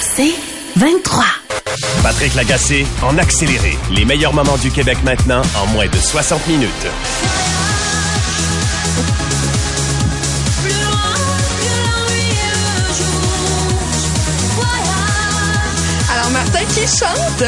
[0.00, 0.34] C'est
[0.76, 1.24] 23.
[2.02, 3.76] Patrick Lagacé en accéléré.
[3.90, 6.70] Les meilleurs moments du Québec maintenant en moins de 60 minutes.
[16.12, 17.44] Alors, Martin qui chante?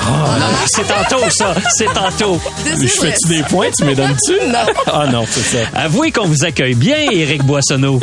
[0.00, 1.54] Ah, c'est tantôt, ça.
[1.76, 2.40] C'est tantôt.
[2.64, 3.68] Je fais-tu des points?
[3.76, 4.32] Tu me donnes-tu?
[4.48, 4.66] Non.
[4.86, 5.58] Ah non, c'est ça.
[5.74, 8.00] Avouez qu'on vous accueille bien, Éric Boissonneau.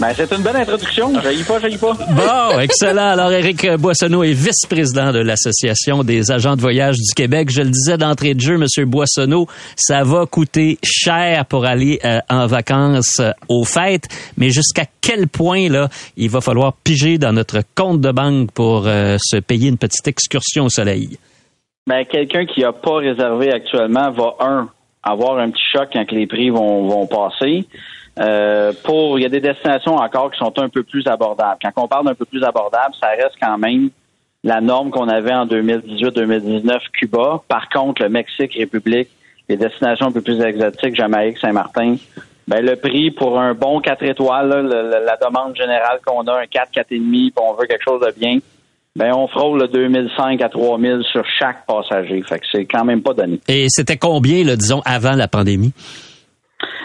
[0.00, 1.12] Ben, c'est une bonne introduction.
[1.20, 1.92] J'aille pas, j'aille pas.
[1.92, 3.08] Bon, excellent.
[3.08, 7.48] Alors, Éric Boissonneau est vice-président de l'Association des agents de voyage du Québec.
[7.50, 12.20] Je le disais d'entrée de jeu, Monsieur Boissonneau, ça va coûter cher pour aller euh,
[12.30, 14.06] en vacances euh, aux fêtes,
[14.36, 18.86] mais jusqu'à quel point, là, il va falloir piger dans notre compte de banque pour
[18.86, 21.18] euh, se payer une petite excursion au soleil?
[21.88, 24.68] Ben, quelqu'un qui n'a pas réservé actuellement va, un,
[25.02, 27.66] avoir un petit choc quand les prix vont, vont passer.
[28.18, 31.58] Euh, pour, il y a des destinations encore qui sont un peu plus abordables.
[31.62, 33.90] Quand on parle d'un peu plus abordable, ça reste quand même
[34.42, 37.42] la norme qu'on avait en 2018-2019 Cuba.
[37.48, 39.08] Par contre, le Mexique, République,
[39.48, 41.96] les destinations un peu plus exotiques, Jamaïque, Saint-Martin,
[42.46, 46.70] ben le prix pour un bon 4 étoiles, la demande générale qu'on a, un 4,
[46.72, 48.38] 4,5, puis on veut quelque chose de bien,
[48.96, 52.22] ben on frôle le 2005 à 3000 sur chaque passager.
[52.22, 53.38] Fait que c'est quand même pas donné.
[53.48, 55.72] Et c'était combien, là, disons, avant la pandémie?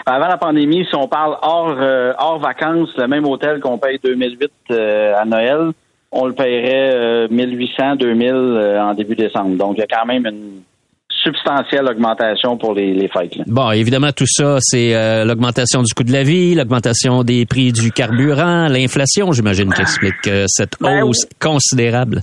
[0.06, 3.98] Avant la pandémie, si on parle hors, euh, hors vacances, le même hôtel qu'on paye
[4.02, 5.70] 2008 euh, à Noël,
[6.12, 9.56] on le paierait euh, 1800, 2000 euh, en début décembre.
[9.56, 10.60] Donc, il y a quand même une
[11.08, 13.34] substantielle augmentation pour les, les fêtes.
[13.36, 13.44] là.
[13.46, 17.92] Bon, évidemment, tout ça, c'est l'augmentation du coût de la vie, l'augmentation des prix du
[17.92, 22.20] carburant, l'inflation, j'imagine, qui explique cette Ben, hausse considérable.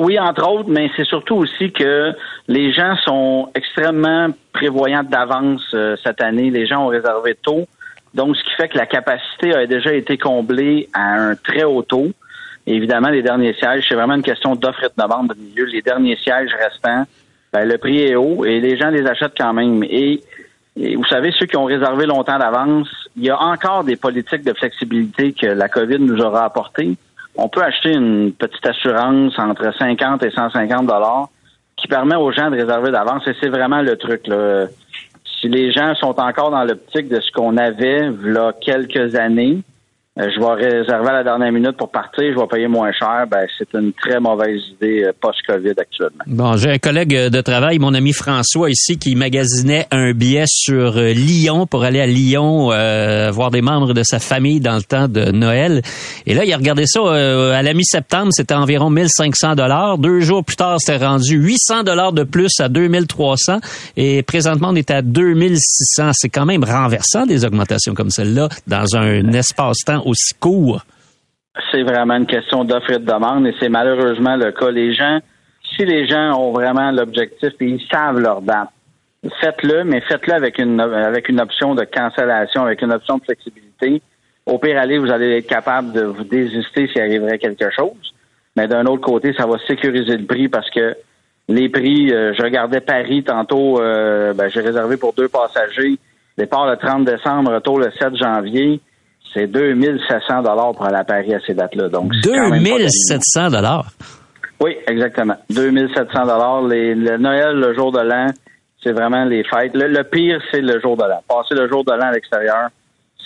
[0.00, 2.12] Oui, entre autres, mais c'est surtout aussi que
[2.46, 6.50] les gens sont extrêmement prévoyants d'avance euh, cette année.
[6.50, 7.66] Les gens ont réservé tôt.
[8.14, 11.82] Donc, ce qui fait que la capacité a déjà été comblée à un très haut
[11.82, 12.12] taux.
[12.64, 15.64] Évidemment, les derniers sièges, c'est vraiment une question d'offre et de demande de milieu.
[15.64, 17.04] Les derniers sièges restants,
[17.52, 19.82] ben, le prix est haut et les gens les achètent quand même.
[19.82, 20.22] Et
[20.76, 24.52] vous savez, ceux qui ont réservé longtemps d'avance, il y a encore des politiques de
[24.52, 26.96] flexibilité que la COVID nous aura apportées
[27.38, 31.28] on peut acheter une petite assurance entre 50 et 150 dollars
[31.76, 34.24] qui permet aux gens de réserver d'avance et c'est vraiment le truc.
[35.40, 39.62] Si les gens sont encore dans l'optique de ce qu'on avait là quelques années,
[40.18, 43.46] je vais réserver à la dernière minute pour partir, je vais payer moins cher, ben
[43.56, 46.24] c'est une très mauvaise idée euh, post-Covid actuellement.
[46.26, 50.96] Bon, j'ai un collègue de travail, mon ami François ici, qui magasinait un billet sur
[50.96, 54.82] euh, Lyon pour aller à Lyon euh, voir des membres de sa famille dans le
[54.82, 55.82] temps de Noël.
[56.26, 59.98] Et là, il a regardé ça euh, à la mi-septembre, c'était environ 1500 dollars.
[59.98, 63.60] Deux jours plus tard, c'était rendu 800 dollars de plus à 2300.
[63.96, 66.10] Et présentement, on est à 2600.
[66.12, 70.82] C'est quand même renversant des augmentations comme celle-là dans un espace-temps aussi court?
[71.72, 74.70] C'est vraiment une question d'offre et de demande et c'est malheureusement le cas.
[74.70, 75.18] Les gens,
[75.76, 78.68] si les gens ont vraiment l'objectif et ils savent leur date,
[79.40, 84.02] faites-le, mais faites-le avec une avec une option de cancellation, avec une option de flexibilité.
[84.46, 88.14] Au pire aller, vous allez être capable de vous désister s'il arriverait quelque chose.
[88.56, 90.96] Mais d'un autre côté, ça va sécuriser le prix parce que
[91.48, 95.98] les prix, euh, je regardais Paris tantôt, euh, ben, j'ai réservé pour deux passagers.
[96.36, 98.80] Départ le 30 décembre, retour le 7 janvier.
[99.34, 101.88] C'est 2700 dollars pour aller à Paris à ces dates-là.
[101.88, 102.84] Donc, c'est quand même pas donné.
[102.84, 103.86] 2700 dollars?
[104.60, 105.36] Oui, exactement.
[105.50, 106.62] 2700 dollars.
[106.62, 108.26] Le Noël, le jour de l'an,
[108.82, 109.74] c'est vraiment les fêtes.
[109.74, 111.22] Le, le pire, c'est le jour de l'an.
[111.28, 112.68] Passer le jour de l'an à l'extérieur,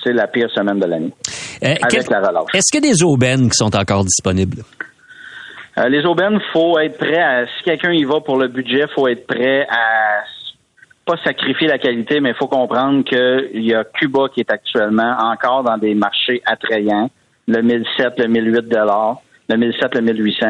[0.03, 1.13] c'est la pire semaine de l'année.
[1.65, 2.55] Euh, Avec la relâche.
[2.55, 4.63] Est-ce qu'il y a des aubaines qui sont encore disponibles?
[5.78, 7.47] Euh, les aubaines, faut être prêt à.
[7.47, 10.25] Si quelqu'un y va pour le budget, faut être prêt à
[11.04, 15.16] pas sacrifier la qualité, mais il faut comprendre qu'il y a Cuba qui est actuellement
[15.19, 17.10] encore dans des marchés attrayants,
[17.49, 20.47] le 1007, le 1008 dollars, le 1007, le 1800.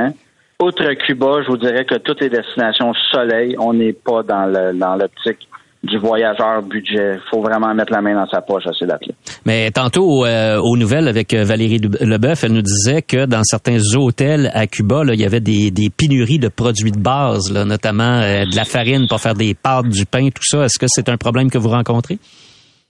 [0.60, 4.96] Outre Cuba, je vous dirais que toutes les destinations soleil, on n'est pas dans dans
[4.96, 5.48] l'optique
[5.82, 7.18] du voyageur budget.
[7.30, 9.14] faut vraiment mettre la main dans sa poche à ces dates-là.
[9.44, 13.78] Mais tantôt, euh, aux nouvelles avec euh, Valérie Leboeuf, elle nous disait que dans certains
[13.96, 17.64] hôtels à Cuba, là, il y avait des, des pénuries de produits de base, là,
[17.64, 20.64] notamment euh, de la farine pour faire des pâtes, du pain, tout ça.
[20.64, 22.18] Est-ce que c'est un problème que vous rencontrez?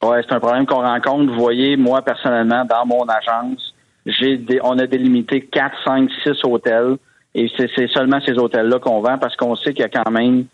[0.02, 1.32] Ouais, c'est un problème qu'on rencontre.
[1.32, 3.72] Vous voyez, moi, personnellement, dans mon agence,
[4.04, 6.96] j'ai on a délimité 4, 5, 6 hôtels
[7.34, 10.44] et c'est seulement ces hôtels-là qu'on vend parce qu'on sait qu'il y a quand même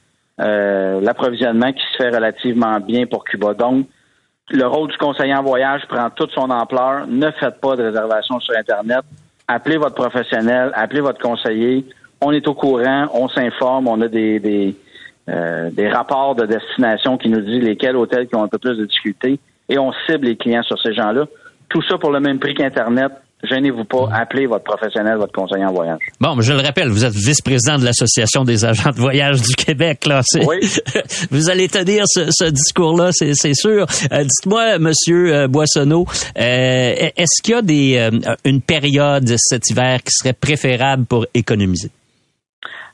[0.41, 3.55] euh, l'approvisionnement qui se fait relativement bien pour Cuba.
[3.55, 3.87] Donc,
[4.51, 7.07] le rôle du conseiller en voyage prend toute son ampleur.
[7.07, 9.01] Ne faites pas de réservation sur Internet.
[9.47, 11.85] Appelez votre professionnel, appelez votre conseiller.
[12.21, 14.77] On est au courant, on s'informe, on a des, des,
[15.29, 18.77] euh, des rapports de destination qui nous disent lesquels hôtels qui ont un peu plus
[18.77, 19.39] de difficultés
[19.69, 21.27] et on cible les clients sur ces gens-là.
[21.69, 23.13] Tout ça pour le même prix qu'Internet.
[23.45, 26.01] Gênez-vous pas, appelez votre professionnel, votre conseiller en voyage.
[26.21, 30.07] Bon, je le rappelle, vous êtes vice-président de l'Association des agents de voyage du Québec.
[30.07, 30.23] Là.
[30.45, 30.59] Oui.
[31.31, 33.87] vous allez tenir ce, ce discours-là, c'est sûr.
[34.13, 36.05] Euh, dites-moi, Monsieur euh, Boissonneau,
[36.37, 38.11] euh, est-ce qu'il y a des,
[38.45, 41.91] une période cet hiver qui serait préférable pour économiser?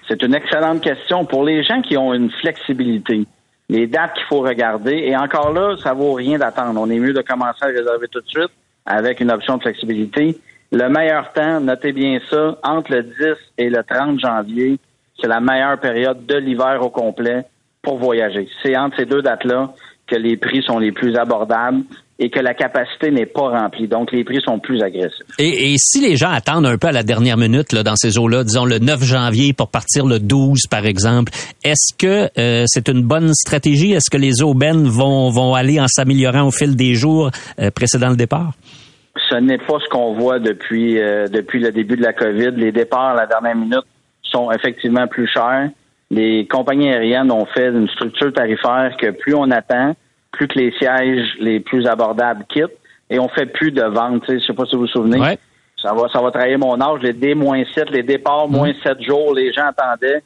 [0.06, 1.24] C'est une excellente question.
[1.24, 3.24] Pour les gens qui ont une flexibilité,
[3.70, 6.78] les dates qu'il faut regarder, et encore là, ça vaut rien d'attendre.
[6.78, 8.50] On est mieux de commencer à réserver tout de suite
[8.86, 10.38] avec une option de flexibilité.
[10.72, 13.12] Le meilleur temps, notez bien ça, entre le 10
[13.58, 14.78] et le 30 janvier,
[15.20, 17.44] c'est la meilleure période de l'hiver au complet
[17.82, 18.48] pour voyager.
[18.62, 19.72] C'est entre ces deux dates-là
[20.06, 21.82] que les prix sont les plus abordables
[22.18, 23.88] et que la capacité n'est pas remplie.
[23.88, 25.26] Donc, les prix sont plus agressifs.
[25.38, 28.44] Et, si les gens attendent un peu à la dernière minute là, dans ces eaux-là,
[28.44, 31.32] disons le 9 janvier pour partir le 12, par exemple,
[31.64, 33.92] est-ce que euh, c'est une bonne stratégie?
[33.92, 38.10] Est-ce que les aubaines vont, vont aller en s'améliorant au fil des jours euh, précédant
[38.10, 38.52] le départ?
[39.30, 42.52] Ce n'est pas ce qu'on voit depuis, euh, depuis le début de la COVID.
[42.56, 43.84] Les départs à la dernière minute
[44.22, 45.70] sont effectivement plus chers.
[46.10, 49.94] Les compagnies aériennes ont fait une structure tarifaire que plus on attend,
[50.36, 52.78] plus que les sièges les plus abordables quittent
[53.10, 54.24] et on fait plus de ventes.
[54.28, 55.18] Je sais pas si vous vous souvenez.
[55.80, 57.00] Ça va, ça va trahir mon âge.
[57.02, 60.22] Les D moins 7, les départs moins 7 jours, les gens attendaient.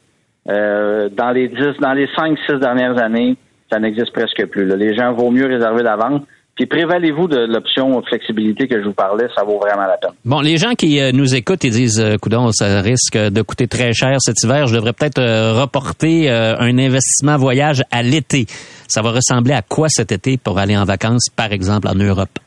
[0.49, 3.37] Euh, dans les 10, dans les 5-6 dernières années,
[3.71, 4.65] ça n'existe presque plus.
[4.77, 6.23] Les gens vaut mieux réserver d'avance.
[6.55, 10.11] Puis prévalez-vous de l'option flexibilité que je vous parlais, ça vaut vraiment la peine.
[10.25, 13.69] Bon, les gens qui euh, nous écoutent et disent, euh, coudon, ça risque de coûter
[13.69, 15.21] très cher cet hiver, je devrais peut-être
[15.61, 18.47] reporter un investissement voyage à l'été.
[18.89, 22.39] Ça va ressembler à quoi cet été pour aller en vacances, par exemple, en Europe?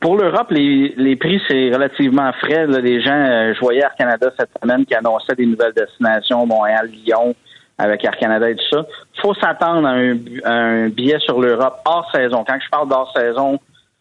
[0.00, 2.66] Pour l'Europe, les, prix, c'est relativement frais.
[2.66, 7.34] Les gens, je voyais Air Canada cette semaine qui annonçait des nouvelles destinations, Montréal, Lyon,
[7.78, 8.84] avec Air Canada et tout ça.
[9.22, 12.44] Faut s'attendre à un, billet sur l'Europe hors saison.
[12.46, 13.58] Quand je parle d'hors saison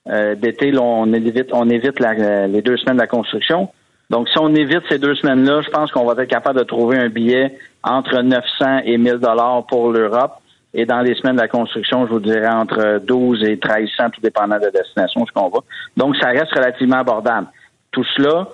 [0.09, 3.69] euh, d'été, on évite, évite les deux semaines de la construction.
[4.09, 6.97] Donc, si on évite ces deux semaines-là, je pense qu'on va être capable de trouver
[6.97, 10.33] un billet entre 900 et 1000 dollars pour l'Europe.
[10.77, 14.21] Et dans les semaines de la construction, je vous dirais entre 12 et 1300, tout
[14.21, 15.59] dépendant de la destination, ce qu'on va.
[15.95, 17.47] Donc, ça reste relativement abordable.
[17.91, 18.49] Tout cela,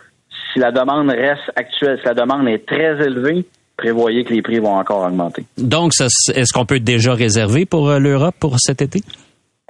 [0.53, 3.43] si la demande reste actuelle, si la demande est très élevée,
[3.75, 5.45] prévoyez que les prix vont encore augmenter.
[5.57, 9.01] Donc, est-ce qu'on peut déjà réserver pour euh, l'Europe pour cet été?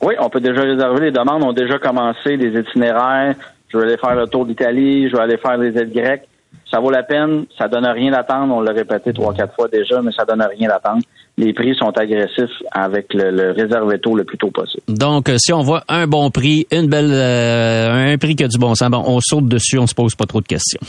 [0.02, 1.06] Oui, on peut déjà réserver.
[1.06, 3.36] Les demandes ont déjà commencé, des itinéraires.
[3.70, 6.28] Je vais aller faire le tour d'Italie, je vais aller faire les aides grecques.
[6.70, 8.54] Ça vaut la peine, ça donne rien d'attendre.
[8.56, 11.02] On l'a répété trois, quatre fois déjà, mais ça donne rien d'attendre.
[11.38, 14.84] Les prix sont agressifs avec le, le réservé tôt le plus tôt possible.
[14.88, 18.48] Donc, euh, si on voit un bon prix, une belle, euh, un prix qui a
[18.48, 20.82] du bon sens, bon, on saute dessus, on se pose pas trop de questions.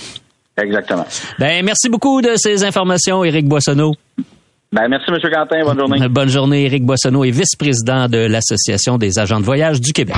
[0.61, 1.07] Exactement.
[1.39, 3.95] Ben, merci beaucoup de ces informations, Éric Boissonneau.
[4.73, 5.19] Ben, merci, M.
[5.21, 5.65] Quentin.
[5.65, 6.09] Bonne journée.
[6.11, 6.65] Bonne journée.
[6.65, 10.17] Éric Boissonneau est vice-président de l'Association des agents de voyage du Québec.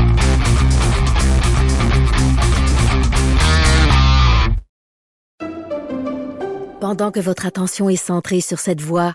[6.80, 9.14] Pendant que votre attention est centrée sur cette voix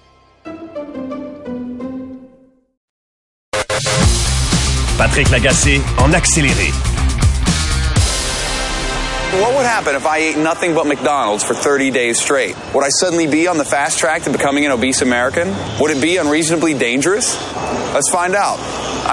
[5.11, 6.71] Patrick Lagacé en accéléré.
[9.41, 12.55] What would happen if I ate nothing but McDonald's for 30 days straight?
[12.73, 15.53] Would I suddenly be on the fast track to becoming an obese American?
[15.81, 17.35] Would it be unreasonably dangerous?
[17.93, 18.57] Let's find out.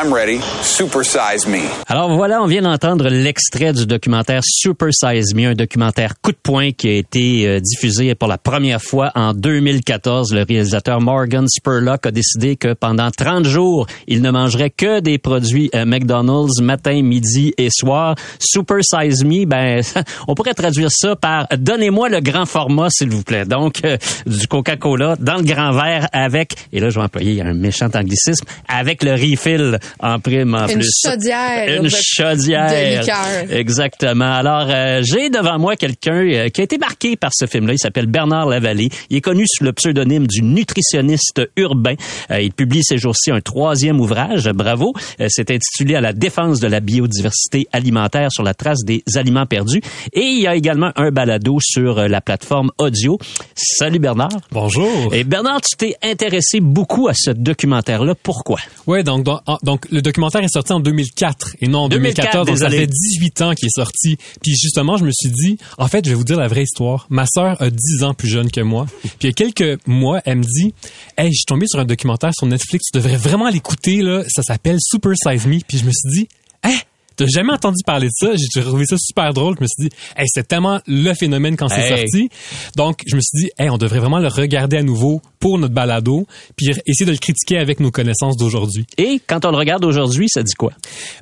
[0.00, 0.40] I'm ready.
[0.62, 1.58] Super Size Me.
[1.88, 6.38] Alors voilà, on vient d'entendre l'extrait du documentaire Super Size Me, un documentaire coup de
[6.40, 10.32] poing qui a été euh, diffusé pour la première fois en 2014.
[10.32, 15.18] Le réalisateur Morgan Spurlock a décidé que pendant 30 jours, il ne mangerait que des
[15.18, 18.14] produits euh, McDonald's matin, midi et soir.
[18.38, 19.80] Super Size Me, ben
[20.28, 23.46] on pourrait traduire ça par donnez-moi le grand format s'il vous plaît.
[23.46, 27.54] Donc euh, du Coca-Cola dans le grand verre avec et là je vais employer un
[27.54, 29.80] méchant anglicisme avec le refill.
[30.00, 30.90] En prime en Une plus.
[31.04, 32.70] chaudière Une chaudière.
[32.70, 33.56] de liqueur.
[33.58, 34.32] Exactement.
[34.32, 37.74] Alors, euh, j'ai devant moi quelqu'un euh, qui a été marqué par ce film-là.
[37.74, 38.88] Il s'appelle Bernard Lavallée.
[39.10, 41.94] Il est connu sous le pseudonyme du nutritionniste urbain.
[42.30, 44.48] Euh, il publie ces jours-ci un troisième ouvrage.
[44.50, 44.92] Bravo.
[45.20, 49.46] Euh, C'est intitulé À la défense de la biodiversité alimentaire sur la trace des aliments
[49.46, 49.80] perdus.
[50.12, 53.18] Et il y a également un balado sur euh, la plateforme audio.
[53.54, 54.28] Salut Bernard.
[54.52, 55.12] Bonjour.
[55.14, 58.14] Et Bernard, tu t'es intéressé beaucoup à ce documentaire-là.
[58.22, 58.58] Pourquoi?
[58.86, 62.44] Ouais, donc, donc, en- donc le documentaire est sorti en 2004 et non en 2004,
[62.44, 62.46] 2014.
[62.46, 64.16] Donc ça fait 18 ans qu'il est sorti.
[64.42, 67.06] Puis justement, je me suis dit, en fait, je vais vous dire la vraie histoire.
[67.10, 68.86] Ma sœur a 10 ans plus jeune que moi.
[69.02, 70.74] Puis il y a quelques mois, elle me dit,
[71.16, 74.42] "Hey, je suis tombé sur un documentaire sur Netflix, tu devrais vraiment l'écouter là, ça
[74.42, 76.28] s'appelle Super Size Me." Puis je me suis dit,
[76.64, 76.76] "Hein?
[77.18, 78.28] T'as jamais entendu parler de ça?
[78.54, 79.56] J'ai trouvé ça super drôle.
[79.58, 81.98] Je me suis dit, hey, c'est tellement le phénomène quand c'est Hey.
[82.08, 82.28] sorti.
[82.76, 85.74] Donc, je me suis dit, hey, on devrait vraiment le regarder à nouveau pour notre
[85.74, 88.86] balado, puis essayer de le critiquer avec nos connaissances d'aujourd'hui.
[88.98, 90.72] Et quand on le regarde aujourd'hui, ça dit quoi?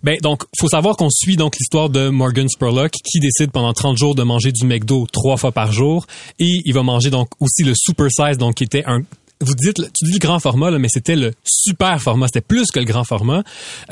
[0.03, 3.97] Ben donc, faut savoir qu'on suit donc l'histoire de Morgan Spurlock qui décide pendant 30
[3.99, 6.07] jours de manger du McDo trois fois par jour
[6.38, 9.00] et il va manger donc aussi le super size donc qui était un
[9.40, 12.26] vous dites, tu dis le grand format, là, mais c'était le super format.
[12.26, 13.43] C'était plus que le grand format,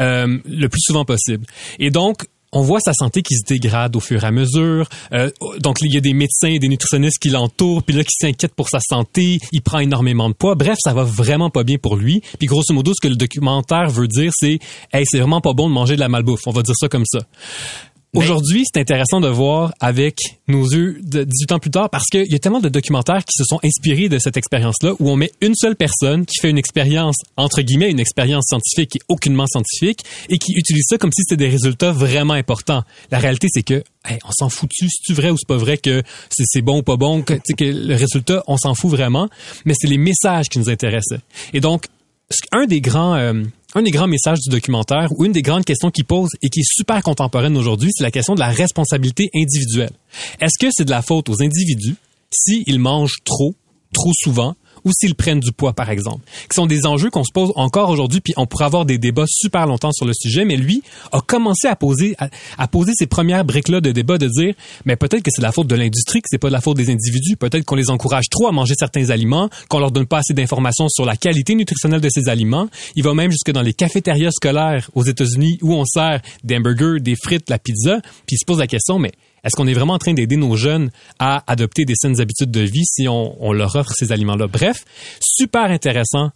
[0.01, 1.47] euh, le plus souvent possible.
[1.79, 2.25] Et donc,
[2.55, 4.89] on voit sa santé qui se dégrade au fur et à mesure.
[5.13, 8.15] Euh, donc, il y a des médecins et des nutritionnistes qui l'entourent, puis là, qui
[8.19, 9.39] s'inquiètent pour sa santé.
[9.53, 10.55] Il prend énormément de poids.
[10.55, 12.23] Bref, ça va vraiment pas bien pour lui.
[12.39, 14.61] Puis, grosso modo, ce que le documentaire veut dire, c'est,
[14.93, 16.47] hey, c'est vraiment pas bon de manger de la malbouffe.
[16.47, 17.21] On va dire ça comme ça.
[18.15, 22.31] Aujourd'hui, c'est intéressant de voir avec nos yeux de 18 ans plus tard parce qu'il
[22.31, 25.33] y a tellement de documentaires qui se sont inspirés de cette expérience-là où on met
[25.41, 30.05] une seule personne qui fait une expérience, entre guillemets, une expérience scientifique est aucunement scientifique
[30.29, 32.85] et qui utilise ça comme si c'était des résultats vraiment importants.
[33.11, 36.03] La réalité, c'est que, hey, on s'en fout-tu, c'est-tu vrai ou c'est pas vrai que
[36.31, 39.29] c'est c'est bon ou pas bon, que, que le résultat, on s'en fout vraiment,
[39.65, 41.21] mais c'est les messages qui nous intéressaient.
[41.53, 41.87] Et donc,
[42.53, 43.43] un des grands euh,
[43.75, 46.61] un des grands messages du documentaire ou une des grandes questions qu'il pose et qui
[46.61, 49.93] est super contemporaine aujourd'hui, c'est la question de la responsabilité individuelle.
[50.41, 51.97] Est-ce que c'est de la faute aux individus
[52.31, 53.55] s'ils mangent trop,
[53.93, 57.33] trop souvent ou s'ils prennent du poids, par exemple, qui sont des enjeux qu'on se
[57.33, 60.57] pose encore aujourd'hui, puis on pourrait avoir des débats super longtemps sur le sujet, mais
[60.57, 62.17] lui a commencé à poser,
[62.59, 65.67] à, poser ces premières briques-là de débat, de dire, mais peut-être que c'est la faute
[65.67, 68.53] de l'industrie, que c'est pas la faute des individus, peut-être qu'on les encourage trop à
[68.53, 72.29] manger certains aliments, qu'on leur donne pas assez d'informations sur la qualité nutritionnelle de ces
[72.29, 72.69] aliments.
[72.97, 77.01] Il va même jusque dans les cafétérias scolaires aux États-Unis où on sert des hamburgers,
[77.01, 79.13] des frites, la pizza, puis il se pose la question, mais
[79.45, 82.61] est-ce qu'on est vraiment en train d'aider nos jeunes à adopter des saines habitudes de
[82.61, 84.47] vie si on, on leur offre ces aliments-là?
[84.47, 84.85] Bref,
[85.21, 86.31] super intéressant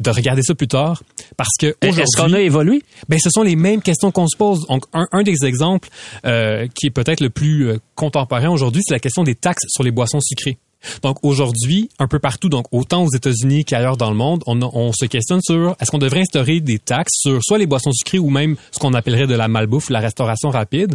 [0.00, 1.02] de regarder ça plus tard
[1.36, 2.82] parce que aujourd'hui, Est-ce qu'on a évolué?
[3.08, 4.64] ben, ce sont les mêmes questions qu'on se pose.
[4.68, 5.88] Donc, un, un des exemples
[6.24, 9.82] euh, qui est peut-être le plus euh, contemporain aujourd'hui, c'est la question des taxes sur
[9.82, 10.58] les boissons sucrées.
[11.02, 14.92] Donc aujourd'hui, un peu partout, donc autant aux États-Unis qu'ailleurs dans le monde, on, on
[14.92, 18.30] se questionne sur est-ce qu'on devrait instaurer des taxes sur soit les boissons sucrées ou
[18.30, 20.94] même ce qu'on appellerait de la malbouffe, la restauration rapide?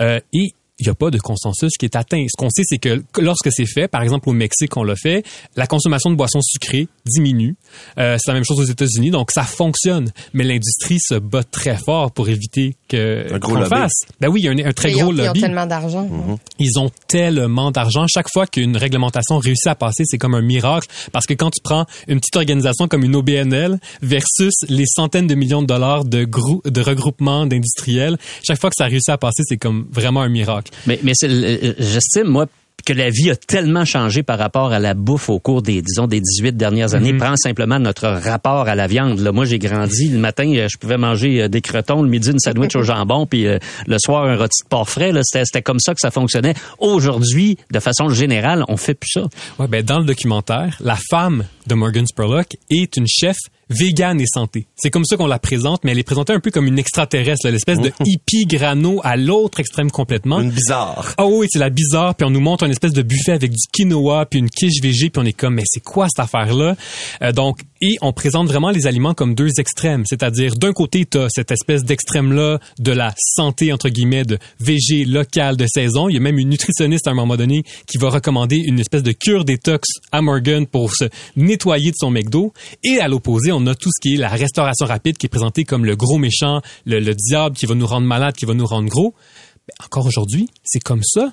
[0.00, 2.24] Euh, et il n'y a pas de consensus qui est atteint.
[2.28, 5.24] Ce qu'on sait, c'est que lorsque c'est fait, par exemple au Mexique, on l'a fait,
[5.54, 7.54] la consommation de boissons sucrées diminue.
[7.98, 10.10] Euh, c'est la même chose aux États-Unis, donc ça fonctionne.
[10.32, 13.92] Mais l'industrie se bat très fort pour éviter que Un gros qu'on fasse.
[14.20, 15.40] Ben oui, il y a un, un très ils, gros ont, ils ont lobby.
[15.40, 16.08] tellement d'argent.
[16.58, 18.06] Ils ont tellement d'argent.
[18.08, 20.88] Chaque fois qu'une réglementation réussit à passer, c'est comme un miracle.
[21.12, 25.34] Parce que quand tu prends une petite organisation comme une OBNL versus les centaines de
[25.36, 26.24] millions de dollars de,
[26.64, 30.63] de regroupements d'industriels, chaque fois que ça réussit à passer, c'est comme vraiment un miracle.
[30.86, 32.46] Mais, mais c'est, le- j'estime, moi,
[32.86, 36.06] que la vie a tellement changé par rapport à la bouffe au cours des, disons,
[36.06, 37.14] des 18 dernières années.
[37.16, 39.20] Prends simplement notre rapport à la viande.
[39.20, 40.10] Là, moi, j'ai grandi.
[40.10, 42.02] Le matin, euh, je pouvais manger euh, des crotons.
[42.02, 43.24] Le midi, une sandwich au jambon.
[43.24, 45.12] Puis euh, le soir, un rôti de porc frais.
[45.22, 46.52] C'était comme ça que ça fonctionnait.
[46.78, 49.22] Aujourd'hui, de façon générale, on fait plus ça.
[49.58, 53.36] Ouais, ben, dans le documentaire, la femme de Morgan Spurlock est une chef
[53.70, 54.66] végane et santé.
[54.76, 57.48] C'est comme ça qu'on la présente, mais elle est présentée un peu comme une extraterrestre,
[57.48, 60.40] l'espèce de hippie grano à l'autre extrême complètement.
[60.40, 61.14] Une bizarre.
[61.16, 63.66] Ah oui, c'est la bizarre, puis on nous montre un espèce de buffet avec du
[63.72, 66.76] quinoa, puis une quiche végé, puis on est comme, mais c'est quoi cette affaire-là?
[67.22, 71.18] Euh, donc, et on présente vraiment les aliments comme deux extrêmes, c'est-à-dire d'un côté, tu
[71.18, 76.08] as cette espèce d'extrême-là de la santé, entre guillemets, de végé local de saison.
[76.08, 79.02] Il y a même une nutritionniste à un moment donné qui va recommander une espèce
[79.02, 81.04] de cure détox à Morgan pour se
[81.54, 82.52] nettoyer de son McDo.
[82.82, 85.64] Et à l'opposé, on a tout ce qui est la restauration rapide qui est présenté
[85.64, 88.66] comme le gros méchant, le, le diable qui va nous rendre malade, qui va nous
[88.66, 89.14] rendre gros.
[89.68, 91.32] Ben, encore aujourd'hui, c'est comme ça.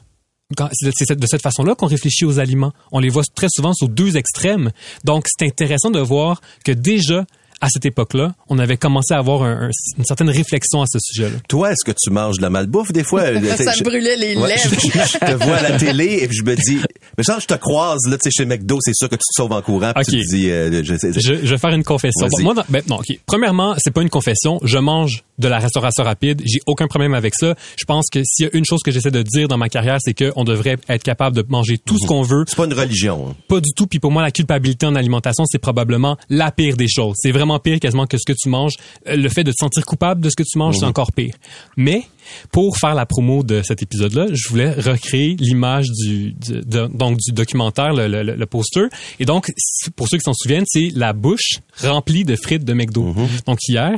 [0.73, 2.73] C'est de cette façon-là qu'on réfléchit aux aliments.
[2.91, 4.71] On les voit très souvent sur deux extrêmes.
[5.05, 7.25] Donc, c'est intéressant de voir que déjà,
[7.61, 10.97] à cette époque-là, on avait commencé à avoir un- un- une certaine réflexion à ce
[10.99, 11.37] sujet-là.
[11.47, 13.21] Toi, est-ce que tu manges de la malbouffe des fois?
[13.57, 14.75] Ça Je- me brûlait les Ouais, lèvres.
[14.77, 16.79] je, je te vois à la télé et je me dis,
[17.17, 19.33] Mais genre, je te croise, là, tu sais, chez McDo, c'est sûr que tu te
[19.35, 20.09] sauves en courant, puis Ok.
[20.09, 22.27] tu te dis, euh, je, sais- Je, je vais faire une confession.
[22.31, 23.07] Bon, moi, dans- ben, non, ok.
[23.25, 24.59] Premièrement, c'est pas une confession.
[24.63, 26.41] Je mange de la restauration rapide.
[26.45, 27.55] J'ai aucun problème avec ça.
[27.79, 29.97] Je pense que s'il y a une chose que j'essaie de dire dans ma carrière,
[29.99, 32.43] c'est qu'on devrait être capable de manger tout ce qu'on veut.
[32.47, 33.29] c'est pas une religion.
[33.31, 33.35] hein.
[33.47, 33.87] Pas du tout.
[33.87, 37.15] Puis pour moi, la culpabilité en alimentation, c'est probablement la pire des choses.
[37.19, 38.75] C'est vraiment pire quasiment que ce que tu manges.
[39.07, 41.33] Euh, Le fait de te sentir coupable de ce que tu manges, c'est encore pire.
[41.75, 42.03] Mais
[42.51, 47.17] pour faire la promo de cet épisode-là, je voulais recréer l'image du, du- de- donc
[47.17, 48.87] du documentaire, le, le- le poster.
[49.19, 49.51] Et donc,
[49.95, 53.13] pour ceux qui s'en souviennent, c'est la bouche remplie de frites de McDo.
[53.45, 53.93] Donc hier,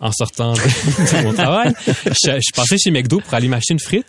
[0.00, 0.58] en sortant de,
[1.18, 4.06] de mon travail, je, je suis passé chez McDo pour aller m'acheter une frite.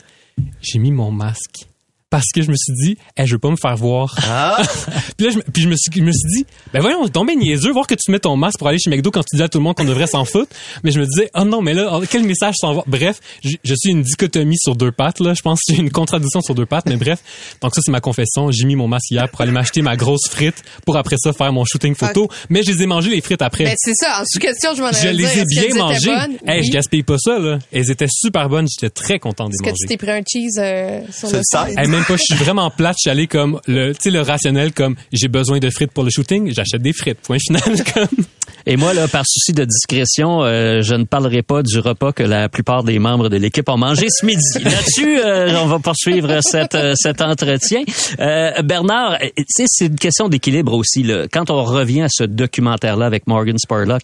[0.62, 1.66] J'ai mis mon masque.
[2.10, 4.16] Parce que je me suis dit, hey, je veux pas me faire voir.
[5.18, 7.36] puis là, je, me- puis je me suis, je me suis dit, ben voyons, tombé
[7.36, 9.50] niaiseux, voir que tu mets ton masque pour aller chez McDo quand tu dis à
[9.50, 10.50] tout le monde qu'on devrait s'en foutre.
[10.86, 12.86] Mais je me disais, oh non, mais là, oh, quel message s'envoie?
[12.88, 15.34] Bref, je, je suis une dichotomie sur deux pattes, là.
[15.34, 17.20] Je pense que j'ai une contradiction sur deux pattes, mais bref.
[17.62, 18.52] Donc ça, c'est ma confession.
[18.52, 21.52] J'ai mis mon masque hier pour aller m'acheter ma grosse frite pour après ça faire
[21.52, 22.30] mon shooting photo.
[22.50, 23.66] Mais je les ai mangées, les frites, après.
[23.66, 24.22] Ben, c'est ça.
[24.22, 26.10] En sous-question, je m'en je les dire, ai bien mangées.
[26.46, 26.68] Hey, Oui.
[26.68, 27.60] je gaspille pas ça, là.
[27.74, 28.68] Elles étaient super bonnes.
[28.70, 29.78] J'étais très content de les Est-ce que manger.
[29.82, 31.68] tu t'es pris un cheese euh, sur le le side?
[31.72, 31.80] side?
[31.80, 32.96] Hey, même pas, je suis vraiment plate.
[33.00, 36.54] Je suis allé comme le, le rationnel, comme j'ai besoin de frites pour le shooting,
[36.54, 37.20] j'achète des frites.
[37.22, 37.62] Point final.
[37.94, 38.25] Comme.
[38.69, 42.24] Et moi, là, par souci de discrétion, euh, je ne parlerai pas du repas que
[42.24, 44.41] la plupart des membres de l'équipe ont mangé ce midi.
[44.62, 47.83] Là-dessus, euh, on va poursuivre cette, euh, cet entretien.
[48.19, 51.03] Euh, Bernard, euh, c'est une question d'équilibre aussi.
[51.03, 51.27] Là.
[51.31, 54.01] Quand on revient à ce documentaire-là avec Morgan Spurlock,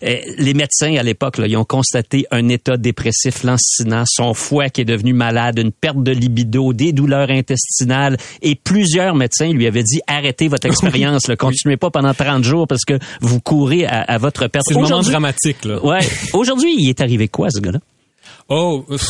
[0.00, 4.86] les médecins à l'époque, ils ont constaté un état dépressif lancinant, son foie qui est
[4.86, 10.00] devenu malade, une perte de libido, des douleurs intestinales, et plusieurs médecins lui avaient dit
[10.06, 14.18] arrêtez votre expérience, là, continuez pas pendant 30 jours parce que vous courez à, à
[14.18, 14.64] votre perte.
[14.68, 15.84] C'est le moment dramatique, là.
[15.84, 16.00] Ouais.
[16.32, 17.80] Aujourd'hui, il est arrivé quoi, ce gars-là?
[18.48, 19.02] Oh, pff,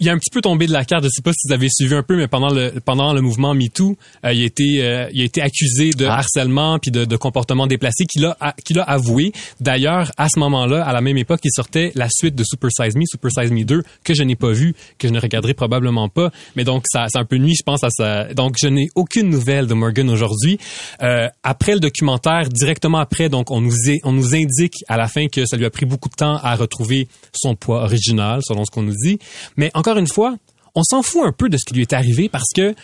[0.00, 1.04] il a un petit peu tombé de la carte.
[1.04, 3.54] Je sais pas si vous avez suivi un peu, mais pendant le pendant le mouvement
[3.54, 3.96] MeToo,
[4.26, 6.18] euh, il a été euh, il a été accusé de Ah.
[6.18, 9.32] harcèlement puis de, de comportement déplacé qu'il a qu'il a avoué.
[9.60, 12.94] D'ailleurs, à ce moment-là, à la même époque, il sortait la suite de Super Size
[12.96, 16.10] Me, Super Size Me 2, que je n'ai pas vu, que je ne regarderai probablement
[16.10, 16.30] pas.
[16.54, 18.24] Mais donc ça c'est un peu nuit, je pense à ça.
[18.34, 20.58] Donc je n'ai aucune nouvelle de Morgan aujourd'hui.
[21.02, 25.08] Euh, après le documentaire, directement après, donc on nous est- on nous indique à la
[25.08, 28.57] fin que ça lui a pris beaucoup de temps à retrouver son poids original, selon
[28.64, 29.18] ce qu'on nous dit.
[29.56, 30.36] Mais encore une fois,
[30.74, 32.74] on s'en fout un peu de ce qui lui est arrivé parce que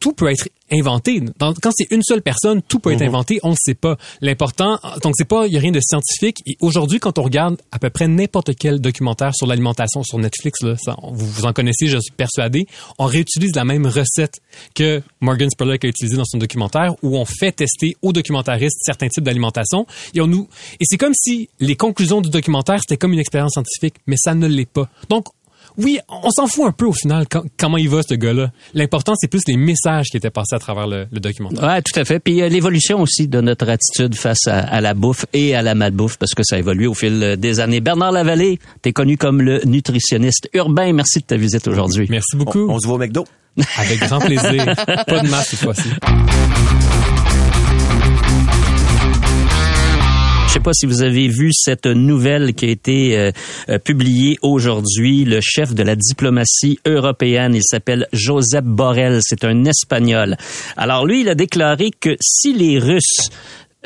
[0.00, 1.20] tout peut être inventé.
[1.38, 3.38] Dans- quand c'est une seule personne, tout peut être inventé.
[3.42, 3.96] On ne sait pas.
[4.20, 6.38] L'important, donc c'est pas, il y a rien de scientifique.
[6.46, 10.62] Et aujourd'hui, quand on regarde à peu près n'importe quel documentaire sur l'alimentation sur Netflix,
[10.62, 12.66] là, ça, vous, vous en connaissez, je suis persuadé,
[12.98, 14.40] on réutilise la même recette
[14.74, 19.08] que Morgan Spurlock a utilisée dans son documentaire, où on fait tester aux documentaristes certains
[19.08, 19.86] types d'alimentation.
[20.14, 20.48] Et on nous,
[20.80, 24.34] et c'est comme si les conclusions du documentaire c'était comme une expérience scientifique, mais ça
[24.34, 24.88] ne l'est pas.
[25.08, 25.26] Donc
[25.78, 28.50] oui, on s'en fout un peu au final quand- comment il va ce gars-là.
[28.74, 31.62] L'important c'est plus les messages qui étaient passés à travers le, le documentaire.
[31.64, 32.18] Ouais, tout à fait.
[32.18, 35.74] Puis euh, l'évolution aussi de notre attitude face à, à la bouffe et à la
[35.74, 37.80] malbouffe, parce que ça évolue au fil euh, des années.
[37.80, 40.92] Bernard Lavallée, t'es connu comme le nutritionniste urbain.
[40.92, 42.06] Merci de ta visite aujourd'hui.
[42.10, 42.66] Merci beaucoup.
[42.68, 43.24] On se voit au McDo.
[43.78, 44.74] Avec grand plaisir.
[45.06, 45.88] Pas de masque cette fois-ci.
[50.56, 53.30] Sais pas si vous avez vu cette nouvelle qui a été euh,
[53.68, 55.26] euh, publiée aujourd'hui.
[55.26, 59.18] Le chef de la diplomatie européenne, il s'appelle Josep Borrell.
[59.22, 60.36] C'est un Espagnol.
[60.78, 63.28] Alors lui, il a déclaré que si les Russes